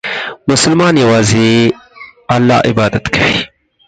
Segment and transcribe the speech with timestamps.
[0.49, 1.47] مسلمان یوازې
[2.35, 3.39] الله عبادت کوي.